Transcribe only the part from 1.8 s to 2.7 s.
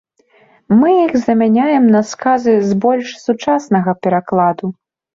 на сказы